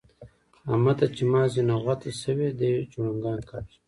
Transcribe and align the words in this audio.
احمد 0.71 0.95
ته 0.99 1.07
چې 1.15 1.23
مازي 1.33 1.61
نغوته 1.69 2.09
شوي؛ 2.21 2.49
دی 2.59 2.71
جوړنګان 2.91 3.39
کاږي. 3.49 3.75